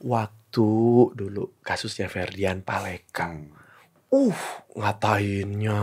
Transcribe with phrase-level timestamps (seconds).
[0.00, 0.68] waktu
[1.14, 3.30] dulu kasusnya Ferdian Paleka.
[3.30, 3.54] Hmm.
[4.10, 4.34] Uh,
[4.74, 5.78] ngatainnya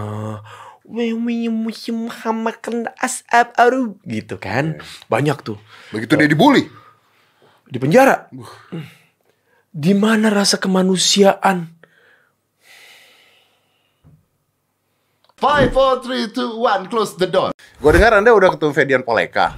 [1.48, 4.80] musim makan asap aru gitu kan.
[5.08, 5.60] Banyak tuh
[5.96, 6.68] Begitu dia dibully.
[7.68, 8.32] di penjara.
[9.72, 11.76] Di mana rasa kemanusiaan?
[15.38, 17.54] Five, four, three, two, one, close the door.
[17.78, 19.54] Gue dengar Anda udah ketemu Fedian Poleka.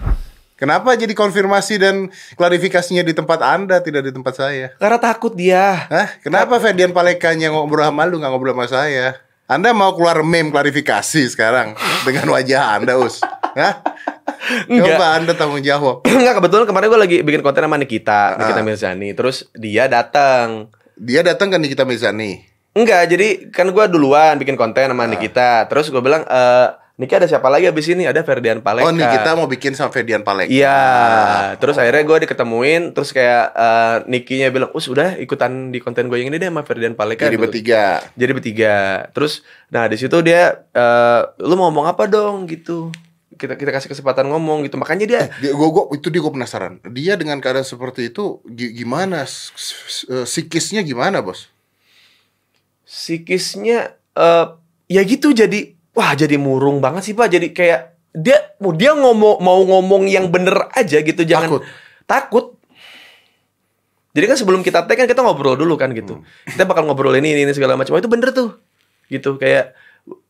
[0.59, 1.95] Kenapa jadi konfirmasi dan
[2.35, 4.75] klarifikasinya di tempat Anda, tidak di tempat saya?
[4.75, 5.87] Karena takut dia.
[5.87, 6.19] Hah?
[6.19, 9.15] Kenapa Fedian Palekanya ngobrol sama lu, nggak ngobrol sama saya?
[9.47, 13.23] Anda mau keluar meme klarifikasi sekarang dengan wajah Anda, Us?
[13.55, 13.81] Hah?
[14.67, 14.99] Enggak.
[14.99, 16.03] Coba Anda tanggung jawab.
[16.11, 18.65] Enggak kebetulan kemarin gue lagi bikin konten sama Nikita, Nikita Ah.
[18.67, 19.09] Mirzani.
[19.15, 20.69] Terus dia datang.
[20.93, 22.43] Dia datang kan Nikita Mizani.
[22.75, 25.65] Enggak, jadi kan gue duluan bikin konten sama Nikita.
[25.65, 26.67] Terus gue bilang, eh
[26.99, 28.03] Niki ada siapa lagi abis ini?
[28.03, 28.83] Ada Ferdian Paleka.
[28.83, 30.51] Oh, Nikita mau bikin sama Fedian Paleka.
[30.51, 30.79] Iya,
[31.55, 36.19] terus akhirnya gue diketemuin, terus kayak eh Nikinya bilang, us udah ikutan di konten gue
[36.19, 37.23] yang ini deh sama Ferdian Paleka.
[37.23, 38.03] Jadi Gua- bertiga.
[38.13, 38.75] Jadi bertiga.
[39.09, 42.91] Terus, nah di situ dia, eh lu mau ngomong apa dong gitu?
[43.31, 44.75] Kita kita kasih kesempatan ngomong gitu.
[44.75, 46.83] Makanya dia, Dia, gua, gua, itu dia gue penasaran.
[46.83, 49.23] Dia dengan keadaan seperti itu gi- gimana?
[49.23, 51.47] S- s- eh, Psikisnya gimana, bos?
[52.83, 54.45] psikisnya, eh
[54.89, 57.27] ya gitu jadi, wah jadi murung banget sih pak.
[57.27, 61.61] Jadi kayak dia, mau dia ngomong mau ngomong yang bener aja gitu, jangan Takut.
[62.07, 62.45] takut.
[64.15, 66.17] Jadi kan sebelum kita tag kan kita ngobrol dulu kan gitu.
[66.17, 66.25] Hmm.
[66.47, 67.93] Kita bakal ngobrol ini ini, ini segala macam.
[67.93, 68.57] Itu bener tuh.
[69.11, 69.75] Gitu kayak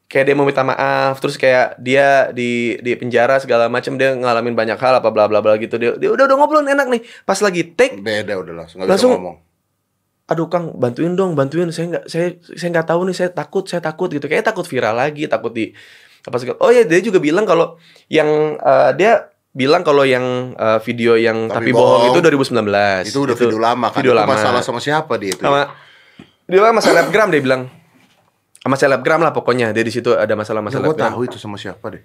[0.10, 4.58] kayak dia mau minta maaf terus kayak dia di di penjara segala macam dia ngalamin
[4.58, 7.38] banyak hal apa bla bla bla gitu dia, dia udah udah ngobrol enak nih pas
[7.38, 9.38] lagi take Beda udah langsung Langsung- ngomong.
[10.30, 13.82] Aduh kang bantuin dong bantuin saya nggak saya saya nggak tahu nih saya takut saya
[13.82, 15.74] takut gitu kayak takut viral lagi takut di
[16.22, 20.78] apa segala oh ya dia juga bilang kalau yang eh, dia bilang kalau yang eh,
[20.86, 22.22] video yang Tapi tapi, bohong, bohong.
[22.22, 23.98] itu 2019 Itu udah video lama kan.
[23.98, 25.42] video Itu lama masalah sama siapa dia itu?
[25.42, 25.74] sama
[26.46, 27.62] dia sama selebgram dia bilang
[28.60, 31.90] sama selebgram lah pokoknya dia di situ ada masalah gue masalah tahu itu sama siapa
[31.90, 32.04] deh.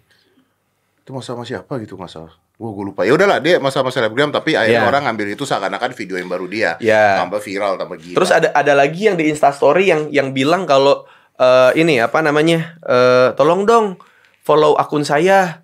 [1.05, 2.33] Itu masalah sama siapa gitu masalah.
[2.57, 3.05] Gue gue lupa.
[3.05, 4.89] Ya udahlah dia masalah sama selebgram tapi akhirnya Iya.
[4.89, 6.81] orang ngambil itu seakan-akan video yang baru dia.
[6.81, 7.21] Iya.
[7.21, 8.17] Tambah viral, tambah gila.
[8.17, 11.05] Terus ada ada lagi yang di Instastory yang yang bilang kalau
[11.37, 12.81] eh, ini apa namanya?
[12.81, 14.01] eh, tolong dong
[14.41, 15.61] follow akun saya.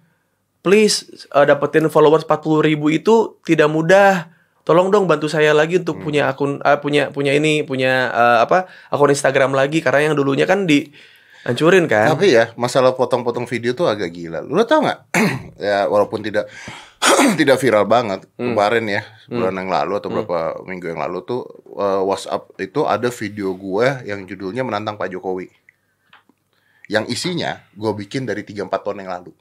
[0.61, 4.29] Please eh, dapetin followers 40 ribu itu tidak mudah.
[4.61, 8.69] Tolong dong bantu saya lagi untuk punya akun eh, punya punya ini punya eh, apa?
[8.93, 10.69] akun Instagram lagi karena yang dulunya kan
[11.45, 12.13] dihancurin kan.
[12.13, 14.45] Tapi ya masalah potong-potong video tuh agak gila.
[14.45, 15.01] Lu tau nggak?
[15.71, 16.49] ya walaupun tidak
[17.41, 18.53] tidak viral banget Hmm.
[18.53, 21.43] kemarin ya bulan yang lalu atau beberapa minggu yang lalu tuh
[21.77, 25.49] eh, WhatsApp itu ada video gue yang judulnya menantang Pak Jokowi.
[26.91, 29.33] Yang isinya gue bikin dari 3-4 tahun yang lalu.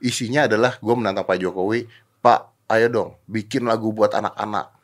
[0.00, 1.86] Isinya adalah gue menantang Pak Jokowi,
[2.20, 4.74] Pak ayo dong bikin lagu buat anak-anak.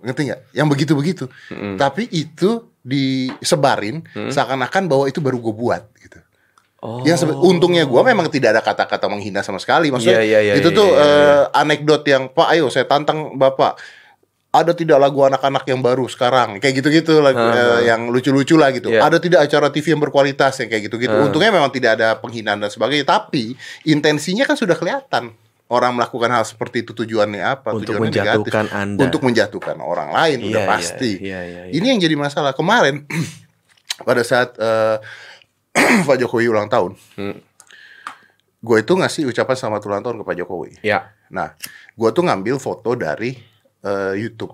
[0.00, 0.40] Ngerti nggak?
[0.56, 1.24] Yang begitu-begitu.
[1.52, 1.76] Mm-mm.
[1.76, 6.18] Tapi itu disebarin seakan-akan bahwa itu baru gue buat gitu.
[6.80, 7.04] Oh.
[7.04, 9.92] Yang untungnya gue memang tidak ada kata-kata menghina sama sekali.
[9.92, 11.36] Maksudnya Iya, iya, iya, itu iya, tuh iya, iya.
[11.44, 13.76] eh, anekdot yang Pak, ayo saya tantang bapak.
[14.50, 18.74] Ada tidak lagu anak-anak yang baru sekarang kayak gitu-gitu lagu Ah, eh, yang lucu-lucu lah
[18.74, 18.90] gitu.
[18.90, 19.06] Iya.
[19.06, 21.14] Ada tidak acara TV yang berkualitas yang kayak gitu-gitu.
[21.14, 21.22] Ah.
[21.22, 23.06] Untungnya memang tidak ada penghinaan dan sebagainya.
[23.06, 23.54] Tapi
[23.86, 25.36] intensinya kan sudah kelihatan.
[25.70, 27.70] Orang melakukan hal seperti itu tujuannya apa?
[27.70, 29.06] Untuk tujuannya menjatuhkan Anda.
[29.06, 31.12] Untuk menjatuhkan orang lain Iya, udah iya, pasti.
[31.22, 31.72] iya, iya, iya.
[31.78, 33.06] Ini yang jadi masalah kemarin
[34.08, 34.96] pada saat eh,
[36.10, 36.98] Pak Jokowi ulang tahun.
[37.14, 37.38] Hmm.
[38.60, 40.72] Gue itu ngasih ucapan selamat ulang tahun ke Pak Jokowi.
[40.82, 41.14] Ya.
[41.30, 41.54] Nah,
[41.94, 43.38] gue tuh ngambil foto dari
[43.86, 44.52] eh, YouTube.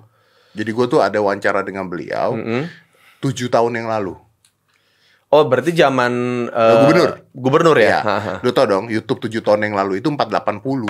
[0.52, 2.68] Jadi gue tuh ada wawancara dengan beliau Mm-mm.
[3.20, 4.16] tujuh tahun yang lalu.
[5.36, 6.12] Oh, berarti zaman
[6.48, 7.10] eh, gubernur.
[7.30, 8.00] Gubernur ya?
[8.00, 10.88] Ya, lu tau dong YouTube tujuh tahun yang lalu itu 480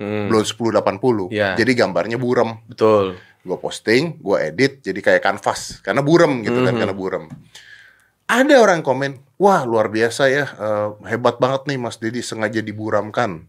[0.00, 1.28] Hmm, belum 1080.
[1.28, 1.52] Iya.
[1.54, 2.56] Jadi gambarnya buram.
[2.64, 3.20] betul.
[3.44, 6.80] Gue posting, gue edit jadi kayak kanvas karena buram gitu kan Mhm.
[6.80, 7.24] karena buram.
[8.24, 13.44] Ada orang komen, wah luar biasa ya, eh, hebat banget nih Mas Dedi sengaja diburamkan.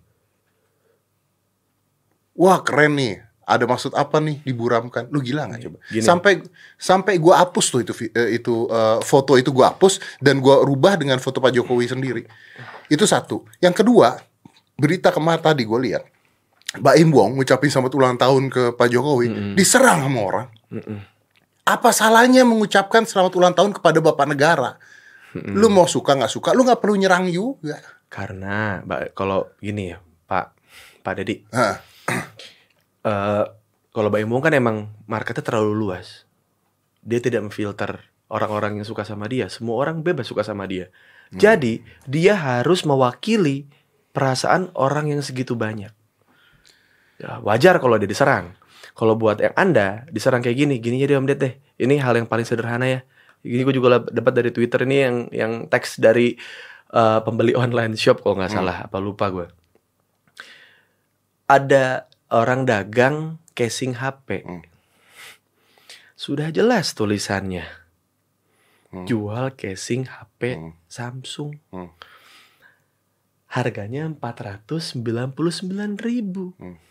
[2.34, 5.08] Wah keren nih, ada maksud apa nih diburamkan?
[5.12, 5.78] Lu gila nggak coba?
[5.92, 6.04] Gini.
[6.04, 6.44] Sampai
[6.80, 10.96] sampai gue hapus tuh itu eh, itu eh, foto itu gue hapus dan gue rubah
[10.96, 12.24] dengan foto Pak Jokowi sendiri.
[12.88, 13.44] Itu satu.
[13.60, 14.20] Yang kedua,
[14.80, 16.04] berita kemarin tadi gue lihat,
[16.80, 20.48] Mbak Im Wong ngucapin selamat ulang tahun ke Pak Jokowi, diserang sama orang.
[21.64, 24.76] Apa salahnya mengucapkan selamat ulang tahun kepada Bapak Negara?
[25.34, 27.80] Lu mau suka nggak suka, lu nggak perlu nyerang juga.
[28.10, 29.98] Karena Mbak, kalau gini ya,
[30.30, 30.46] Pak
[31.02, 31.42] Pak Dedi,
[33.04, 33.46] Eh
[33.94, 36.26] kalau Mbak Imung kan emang marketnya terlalu luas.
[37.06, 39.46] Dia tidak memfilter orang-orang yang suka sama dia.
[39.54, 40.90] Semua orang bebas suka sama dia.
[41.34, 43.70] Jadi dia harus mewakili
[44.14, 45.94] perasaan orang yang segitu banyak.
[47.22, 48.58] Ya, wajar kalau dia diserang.
[48.94, 51.54] Kalau buat yang Anda diserang kayak gini, gini aja deh Om Ded deh.
[51.82, 53.00] Ini hal yang paling sederhana ya.
[53.42, 56.38] Ini gue juga dapat dari Twitter ini yang yang teks dari
[56.94, 59.48] eh, pembeli online shop kalau nggak salah, apa lupa gue.
[61.50, 64.42] Ada orang dagang casing HP.
[64.42, 64.66] Hmm.
[66.18, 67.70] Sudah jelas tulisannya.
[68.90, 69.06] Hmm.
[69.06, 70.74] Jual casing HP Hmm.
[70.90, 71.62] Samsung.
[71.70, 71.94] Hmm.
[73.54, 76.58] Harganya 499.000.
[76.58, 76.82] Hmm.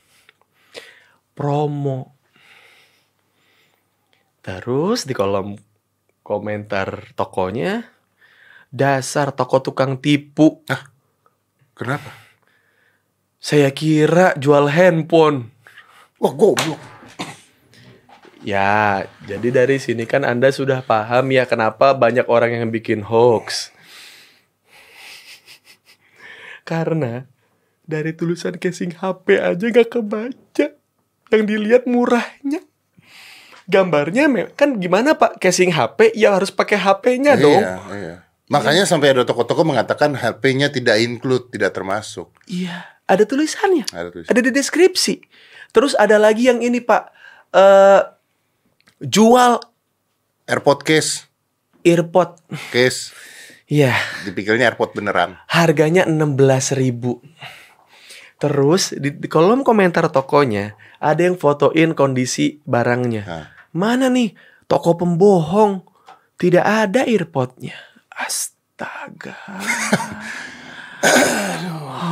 [1.35, 2.15] Promo.
[4.43, 5.55] Terus di kolom
[6.23, 7.83] komentar tokonya
[8.71, 10.63] dasar toko tukang tipu.
[11.79, 12.11] Kenapa?
[13.43, 15.51] Saya kira jual handphone.
[16.23, 16.79] Wah goblok.
[18.43, 23.75] Ya, jadi dari sini kan Anda sudah paham ya kenapa banyak orang yang bikin hoax.
[26.63, 27.27] Karena
[27.83, 30.67] dari tulisan casing HP aja gak kebaca.
[31.35, 32.63] Yang dilihat murahnya.
[33.67, 35.43] Gambarnya kan gimana Pak?
[35.43, 37.63] Casing HP ya harus pakai HP-nya dong.
[37.63, 38.17] Iya, iya.
[38.51, 42.29] Makanya sampai ada toko-toko mengatakan HP-nya tidak include, tidak termasuk.
[42.47, 43.85] Iya, ada tulisannya.
[43.93, 44.27] Ada tulis.
[44.33, 45.15] Ada di deskripsi.
[45.71, 47.03] Terus ada lagi yang ini Pak.
[47.53, 48.01] eh
[48.99, 49.61] jual
[50.49, 51.29] AirPod case,
[51.85, 52.41] earpod.
[52.73, 53.13] case,
[53.69, 53.93] Iya.
[54.25, 55.37] dipikirnya AirPod beneran.
[55.49, 57.21] harganya 16.000
[58.37, 63.23] Terus di, di kolom komentar tokonya ada yang fotoin kondisi barangnya.
[63.71, 64.35] Mana nih
[64.67, 65.87] toko pembohong?
[66.41, 67.79] Tidak ada earpodnya.
[68.11, 69.39] Astaga.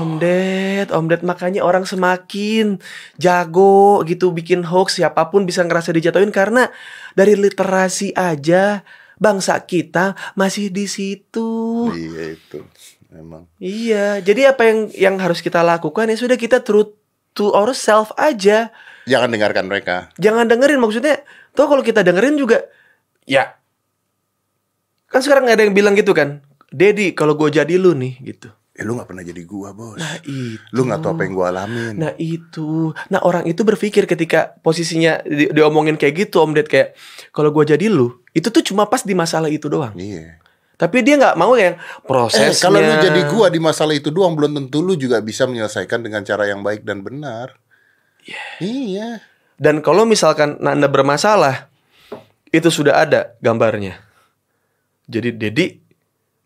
[0.00, 2.80] Om Ded, Om Ded makanya orang semakin
[3.20, 6.72] jago gitu bikin hoax siapa pun bisa ngerasa dijatuhin karena
[7.12, 8.80] dari literasi aja
[9.20, 11.92] bangsa kita masih di situ.
[11.92, 12.64] iya itu.
[13.10, 13.50] Memang.
[13.58, 16.94] Iya, jadi apa yang yang harus kita lakukan ya sudah kita true
[17.34, 18.70] to ourselves aja.
[19.04, 20.14] Jangan dengarkan mereka.
[20.16, 21.26] Jangan dengerin maksudnya.
[21.52, 22.62] Tuh kalau kita dengerin juga
[23.26, 23.58] ya
[25.10, 26.46] kan sekarang ada yang bilang gitu kan.
[26.70, 28.54] Dedi, kalau gue jadi lu nih gitu.
[28.70, 29.98] Eh lu gak pernah jadi gua bos.
[29.98, 30.62] Nah, itu.
[30.70, 31.94] Lu gak tahu apa yang gua alamin.
[31.98, 32.94] Nah, itu.
[33.10, 36.94] Nah, orang itu berpikir ketika posisinya di, diomongin kayak gitu Om Ded kayak
[37.34, 39.92] kalau gue jadi lu, itu tuh cuma pas di masalah itu doang.
[39.98, 40.38] Iya.
[40.80, 41.76] Tapi dia nggak mau yang
[42.08, 42.56] prosesnya.
[42.56, 46.00] Eh, kalau lu jadi gua di masalah itu doang belum tentu lu juga bisa menyelesaikan
[46.00, 47.58] dengan cara yang baik dan benar.
[48.62, 49.20] Iya.
[49.60, 51.68] Dan kalau misalkan Anda bermasalah,
[52.48, 54.00] itu sudah ada gambarnya.
[55.04, 55.66] Jadi Dedi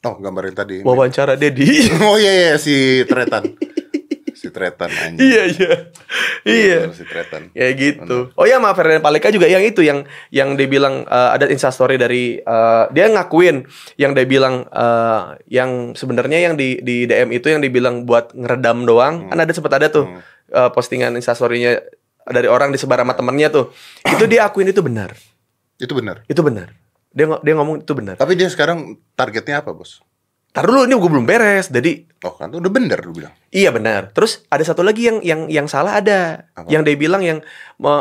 [0.04, 0.76] Oh, gambar yang tadi.
[0.80, 1.64] wawancara Dedi.
[2.04, 3.56] Oh iya iya si Tretan.
[4.34, 5.24] si Tretan anjing.
[5.24, 5.72] iya iya
[6.44, 6.78] iya.
[6.90, 7.48] Si Tretan.
[7.50, 8.28] Ya gitu.
[8.34, 11.96] Oh ya maaf Ferdinand Paleka juga yang itu yang yang dia bilang eh, ada instastory
[11.96, 13.64] dari eh, dia ngakuin
[13.96, 18.84] yang dia bilang eh, yang sebenarnya yang di di DM itu yang dibilang buat ngeredam
[18.84, 19.32] doang.
[19.32, 20.20] Kan ada sempat ada tuh Hmm.
[20.50, 21.80] eh, postingan instastorynya
[22.26, 23.72] dari orang disebar sama temennya tuh.
[24.04, 25.16] Itu dia akuin itu benar.
[25.74, 26.20] Itu benar.
[26.26, 26.68] Itu benar.
[27.14, 28.14] Dia dia ngomong itu benar.
[28.14, 28.78] Tapi dia sekarang
[29.14, 30.02] targetnya apa, Bos?
[30.50, 31.66] Tar dulu ini gue belum beres.
[31.66, 33.34] Jadi Oh, kan udah bener lu bilang.
[33.48, 34.10] iya benar.
[34.10, 36.50] Terus ada satu lagi yang yang yang salah ada.
[36.52, 36.66] Apa?
[36.66, 37.38] Yang dia bilang yang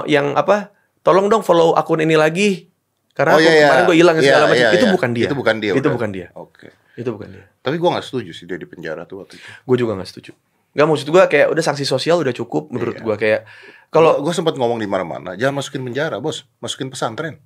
[0.05, 0.69] yang apa?
[1.01, 2.69] Tolong dong follow akun ini lagi.
[3.11, 3.65] Karena Oh, aku iya, iya.
[3.67, 4.57] kemarin gue hilang Iya, segala macam.
[4.57, 4.93] iya, itu iya.
[4.93, 5.25] bukan dia.
[5.25, 5.93] Itu bukan dia, Itu udah.
[5.93, 6.27] bukan dia.
[6.33, 6.67] Oke.
[6.93, 7.45] Itu bukan dia.
[7.59, 9.45] Tapi gua nggak setuju sih dia di penjara tuh waktu itu.
[9.63, 10.31] Gue juga nggak setuju.
[10.73, 13.03] Gak maksud gue kayak udah sanksi sosial udah cukup menurut Iya.
[13.03, 13.41] gue kayak
[13.89, 16.49] Kalau gua sempat ngomong di mana-mana, jangan masukin penjara, Bos.
[16.57, 17.37] Masukin pesantren.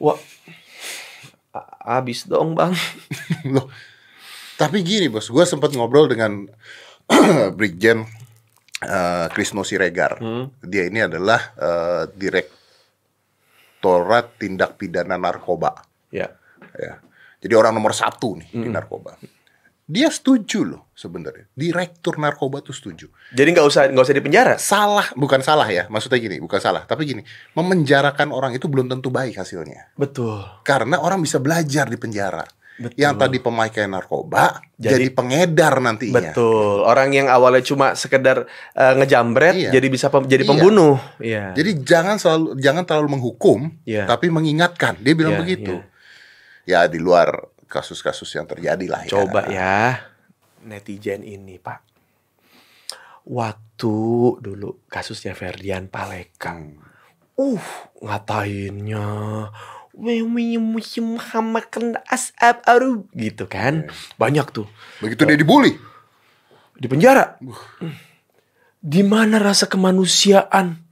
[0.00, 0.18] Wah
[1.88, 2.74] abis dong bang.
[3.54, 3.68] Loh.
[4.58, 6.50] Tapi gini, Bos, gua sempat ngobrol dengan
[7.58, 8.02] Brigjen
[8.82, 10.18] eh, Krisno Siregar.
[10.18, 10.50] Hmm.
[10.60, 15.78] Dia ini adalah eh, Direktorat Tindak Pidana Narkoba.
[16.10, 16.26] Ya.
[16.74, 16.98] ya.
[17.38, 19.14] Jadi orang nomor satu nih di narkoba.
[19.88, 21.48] Dia setuju loh sebenarnya.
[21.56, 23.08] Direktur narkoba tuh setuju.
[23.32, 24.54] Jadi nggak usah nggak usah di penjara.
[24.60, 25.88] Salah, bukan salah ya.
[25.88, 26.84] Maksudnya gini, bukan salah.
[26.84, 27.24] Tapi gini,
[27.56, 29.96] memenjarakan orang itu belum tentu baik hasilnya.
[29.96, 30.44] Betul.
[30.60, 32.44] Karena orang bisa belajar di penjara.
[32.78, 32.94] Betul.
[32.94, 36.14] Yang tadi pemakai narkoba jadi, Jadi- pengedar nantinya.
[36.30, 36.84] Betul.
[36.84, 39.70] Orang yang awalnya cuma sekedar eh, ngejambret Iya.
[39.72, 40.50] jadi bisa pem- jadi Iya.
[40.52, 40.94] pembunuh.
[41.18, 41.56] Iya.
[41.56, 44.04] Jadi jangan selalu jangan terlalu menghukum, Iya.
[44.04, 45.00] tapi mengingatkan.
[45.00, 45.74] Dia bilang Iya, begitu.
[46.68, 46.84] iya.
[46.84, 47.32] Ya di luar
[47.68, 49.10] kasus-kasus yang terjadi lah ya.
[49.12, 50.00] Coba ya
[50.64, 51.84] netizen ini, Pak.
[53.28, 53.96] Waktu
[54.40, 56.56] dulu kasusnya Ferdian Paleka.
[56.56, 56.80] Hmm.
[57.38, 57.62] Uh,
[58.02, 59.06] ngatainnya
[60.58, 63.86] musim makan asap aru gitu kan.
[64.18, 64.66] Banyak tuh
[64.98, 65.74] Begitu dia dibully.
[66.78, 67.38] di penjara.
[68.78, 70.86] Di mana rasa kemanusiaan?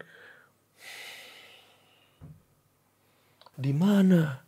[3.57, 4.46] Di mana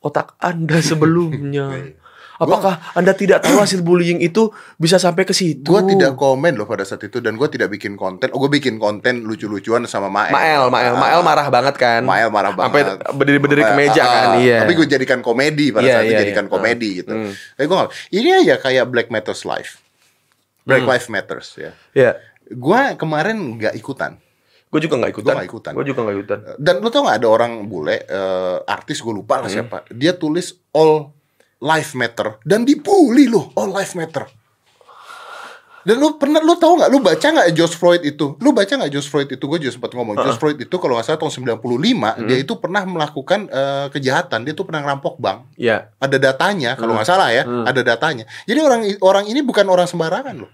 [0.00, 1.94] otak Anda sebelumnya?
[2.36, 5.66] Apakah Anda tidak tahu hasil bullying itu bisa sampai ke situ?
[5.66, 8.30] Gue tidak komen loh pada saat itu dan gue tidak bikin konten.
[8.30, 10.30] Oh, gue bikin konten lucu-lucuan sama Mael.
[10.30, 12.06] Mael, Mael, Mael marah banget kan.
[12.06, 13.10] Mael marah Sampai banget.
[13.10, 14.28] berdiri-berdiri ke meja Ah, kan.
[14.28, 14.62] ah, Iya.
[14.62, 16.52] Tapi gue jadikan komedi pada Iya, saat itu iya, jadikan iya.
[16.52, 17.10] komedi gitu.
[17.10, 17.32] Hmm.
[17.34, 19.82] Tapi nggak- ini aja kayak Black Matters Life.
[20.62, 20.90] Black Hmm.
[20.94, 21.70] Life Matters ya.
[21.90, 22.12] Iya.
[22.48, 24.14] Gue kemarin nggak ikutan.
[24.68, 25.32] Gue juga nggak ikutan.
[25.32, 25.72] Nggak ikutan.
[25.72, 26.38] Gue juga nggak ikutan.
[26.56, 29.42] Dan lu tau gak ada orang bule eh, artis gue lupa Hmm.
[29.42, 29.76] lah siapa.
[29.90, 31.08] Dia tulis all
[31.58, 34.28] life matter dan dibully loh all life matter.
[35.78, 38.36] Dan lu pernah lu tahu nggak lu baca nggak George Floyd itu?
[38.36, 39.40] Lu baca nggak George Floyd itu?
[39.40, 41.64] Gue juga sempat ngomong George Floyd itu kalau nggak salah tahun 95
[42.12, 42.28] Hmm.
[42.28, 44.44] dia itu pernah melakukan eh, kejahatan.
[44.44, 45.48] Dia tuh pernah ngerampok bank.
[45.56, 45.88] Iya.
[45.96, 47.00] Ada datanya kalau Hmm.
[47.00, 48.28] nggak salah ya, ada datanya.
[48.44, 50.50] Jadi orang orang ini bukan orang sembarangan loh.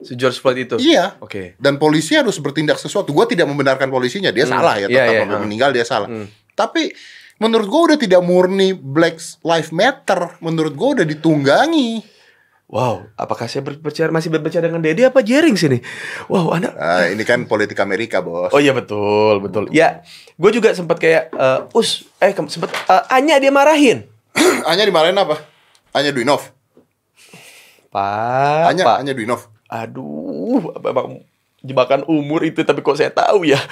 [0.00, 0.76] Si George Floyd itu.
[0.76, 1.16] Iya.
[1.24, 1.56] Oke.
[1.56, 3.12] Dan polisi harus bertindak sesuatu.
[3.12, 4.52] Gue tidak membenarkan polisinya, dia Hmm.
[4.60, 4.86] salah ya.
[4.86, 5.44] Iya, Tetap sampai hmm.
[5.48, 6.08] meninggal dia salah.
[6.08, 6.26] Hmm.
[6.52, 6.92] Tapi
[7.40, 10.36] menurut gue udah tidak murni Black Lives Matter.
[10.44, 12.04] Menurut gue udah ditunggangi.
[12.70, 15.82] Wow, apakah saya berbicara masih berbicara dengan Dedi apa Jering sini?
[16.30, 18.54] Wow, Anda Ah, ini kan politik Amerika bos.
[18.54, 19.66] Oh iya betul, betul.
[19.74, 20.06] Ya,
[20.38, 24.06] gue juga sempat kayak eh, us eh sempat eh, Anya dia marahin.
[24.70, 25.42] Anya dimarahin apa?
[25.90, 26.46] Anya Duinov.
[27.90, 28.96] Pak, Anya, Pak.
[29.02, 29.50] Anya Duinov.
[29.70, 31.22] Aduh, memang
[31.62, 33.62] jebakan umur itu tapi kok saya tahu ya.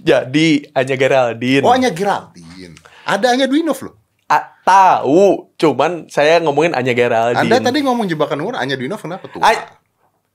[0.00, 1.60] Jadi Anya Geraldine.
[1.60, 2.72] Oh Anya Geraldine.
[3.04, 3.94] Ada Anya Duinov loh.
[4.32, 7.52] A- tahu, cuman saya ngomongin Anya Geraldine.
[7.52, 9.44] Anda tadi ngomong jebakan umur, Anya Duinov kenapa tuh?
[9.44, 9.76] A-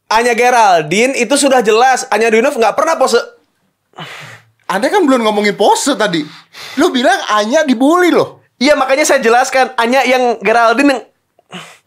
[0.08, 3.20] Anya Geraldine itu sudah jelas Anya Duinov nggak pernah pose
[4.68, 6.22] Anda kan belum ngomongin pose tadi.
[6.78, 8.44] Lu bilang Anya dibully loh.
[8.60, 11.02] Iya makanya saya jelaskan Anya yang Geraldine yang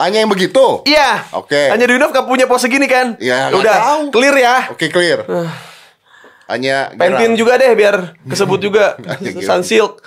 [0.01, 0.81] Anya yang begitu.
[0.89, 1.29] Iya.
[1.37, 1.69] Oke.
[1.69, 3.21] Anya Duinov gak punya pose gini kan?
[3.21, 4.03] Ya, nggak Udah tahu.
[4.11, 4.57] clear ya.
[4.73, 5.21] Oke clear.
[6.51, 7.39] Anya Pentin Gerald.
[7.39, 8.97] juga deh biar kesebut juga.
[9.47, 10.01] Sunsilk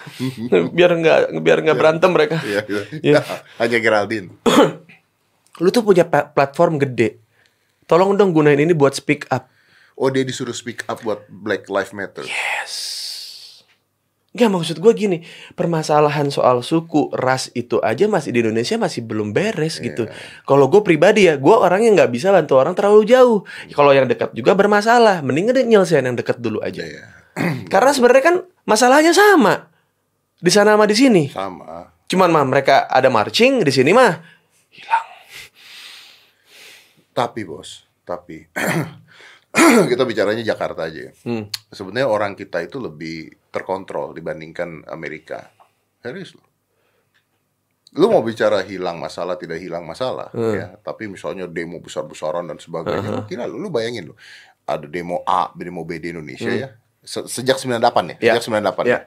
[0.73, 2.41] biar nggak biar nggak berantem mereka.
[2.41, 2.81] Iya, iya.
[2.99, 3.19] Iya.
[3.61, 4.27] Anya Geraldine.
[5.61, 7.21] Lu tuh punya platform gede.
[7.85, 9.47] Tolong dong gunain ini buat speak up.
[9.93, 12.25] Oh dia disuruh speak up buat Black Lives Matter.
[12.25, 12.73] Yes.
[14.33, 15.17] Gak maksud gue gini,
[15.53, 20.09] permasalahan soal suku, ras itu aja masih di Indonesia masih belum beres gitu.
[20.49, 23.45] Kalau gue pribadi ya, gue orangnya nggak bisa bantu orang terlalu jauh.
[23.77, 26.81] Kalau yang dekat juga bermasalah, mending nyelesain yang dekat dulu aja.
[26.81, 27.05] Iya.
[27.73, 28.35] Karena sebenarnya kan
[28.65, 29.69] masalahnya sama
[30.41, 31.23] di sana sama di sini.
[31.29, 31.93] Sama.
[32.09, 34.17] Cuman mah mereka ada marching di sini mah
[34.73, 35.07] hilang.
[37.13, 38.49] Tapi bos, tapi
[39.93, 41.09] kita bicaranya Jakarta aja.
[41.09, 41.11] ya.
[41.21, 41.45] Hmm.
[41.69, 45.53] Sebenarnya orang kita itu lebih terkontrol dibandingkan Amerika.
[46.01, 46.43] Serius loh.
[47.93, 50.57] Lu mau bicara hilang masalah tidak hilang masalah Hmm.
[50.57, 53.29] ya, tapi misalnya demo besar-besaran dan sebagainya.
[53.29, 54.15] Gila lu, lu bayangin lu.
[54.65, 56.69] Ada demo A, demo B di Indonesia ya.
[57.05, 58.25] Se- sejak 98 ya, Hmm.
[58.25, 58.31] Ya.
[58.33, 58.91] sejak 98 Ya.
[58.91, 58.99] ya.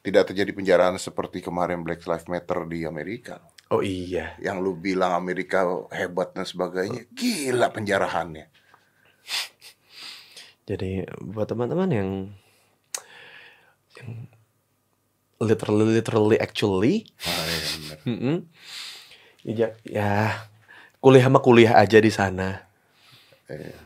[0.00, 3.42] Tidak terjadi penjaraan seperti kemarin Black Lives Matter di Amerika.
[3.74, 4.38] Oh iya.
[4.38, 8.46] Yang lu bilang Amerika hebat dan sebagainya, gila penjarahannya.
[10.66, 12.08] Jadi buat teman-teman yang
[13.96, 14.28] yang
[15.38, 17.98] literally literally actually Ah, iya, bener.
[19.42, 20.10] ya, ja- ya
[20.98, 22.64] kuliah mah kuliah aja di sana.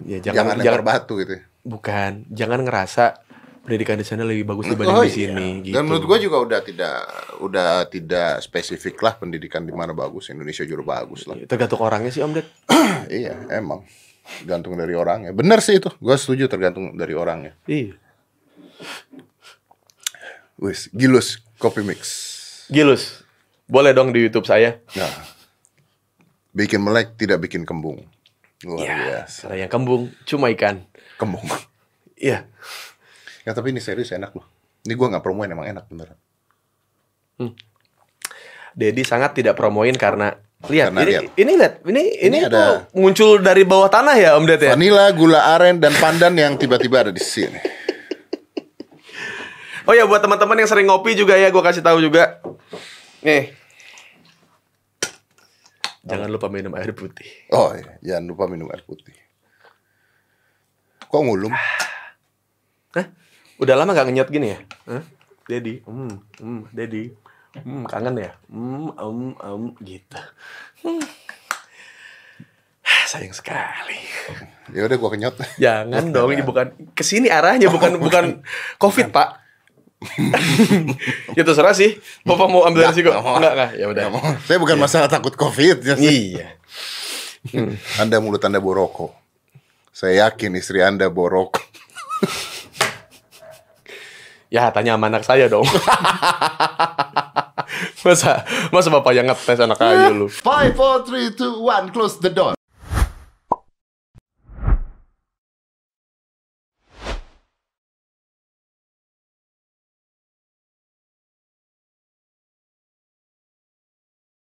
[0.00, 1.36] Ya Jangan, jangan jangan batu gitu.
[1.36, 1.42] ya.
[1.60, 3.20] bukan jangan ngerasa
[3.60, 5.16] pendidikan di sana lebih bagus dibanding Oh, di iya.
[5.28, 5.74] sini gitu.
[5.76, 6.96] Dan menurut gua juga udah tidak
[7.38, 10.32] udah tidak spesifik lah pendidikan di mana bagus.
[10.32, 11.36] Indonesia juga bagus lah.
[11.44, 12.48] Tergantung orangnya sih Om Ded.
[13.12, 13.84] iya, emang.
[14.42, 15.30] Gantung dari orangnya.
[15.30, 15.92] Bener sih itu.
[15.98, 17.52] Gua setuju tergantung dari orangnya.
[17.66, 18.00] Iya.
[20.60, 22.00] Wis, Gilus Coffee Mix.
[22.68, 23.24] Gilus.
[23.64, 24.76] Boleh dong di YouTube saya.
[24.92, 25.08] Nah.
[26.52, 28.04] Bikin melek tidak bikin kembung.
[28.60, 29.48] Luar Ya, biasa.
[29.48, 30.84] kalau yang kembung cuma ikan.
[31.16, 31.44] Kembung.
[32.20, 32.44] Iya.
[33.42, 34.44] Ya tapi ini serius enak loh.
[34.84, 36.20] Ini gua nggak promoin emang enak beneran.
[38.70, 40.36] Dedi sangat tidak promoin karena
[40.68, 41.22] lihat Karena ini lihat.
[41.34, 44.76] ini lihat ini ini, Ini ada- muncul dari bawah tanah ya Om Ded ya.
[44.76, 47.56] Vanilla, gula aren, dan pandan yang tiba-tiba ada di sini.
[49.90, 52.38] Oh ya buat teman-teman yang sering ngopi juga ya gue kasih tahu juga.
[53.26, 53.50] Nih.
[56.06, 57.26] Jangan lupa minum air putih.
[57.50, 59.18] Oh iya, jangan lupa minum air putih.
[61.10, 61.50] Kok ngulum?
[62.94, 63.06] Hah?
[63.58, 64.62] Udah lama gak ngenyot gini ya?
[64.86, 65.02] Hah?
[65.50, 67.10] Dedi, hmm, hmm, Dedi,
[67.58, 68.30] hmm, kangen ya?
[68.46, 70.22] Hmm, um, um, gitu.
[70.86, 71.02] Hmm.
[73.10, 73.98] Sayang sekali.
[74.70, 75.34] Ya udah gua kenyot.
[75.58, 78.46] Jangan dong, ini bukan ke sini arahnya bukan bukan
[78.78, 79.39] covid pak.
[81.36, 82.00] ya terserah sih.
[82.24, 83.10] Bapak mau ambil Nggak, resiko?
[83.12, 83.36] nggak mau.
[83.36, 83.70] Enggak enggak.
[83.76, 84.02] Ya udah.
[84.08, 84.24] Nggak mau.
[84.48, 85.84] Saya bukan masalah takut covid.
[85.84, 85.94] ya.
[86.00, 86.46] Iya.
[88.00, 89.12] Anda mulut Anda boroko.
[89.92, 91.60] Saya yakin istri Anda borok.
[94.50, 95.62] Ya tanya sama anak saya dong.
[98.02, 98.42] Masa
[98.74, 100.26] masa bapak yang ngetes anak ayu lu.
[100.26, 102.58] Five, four, three, two, one, close the door.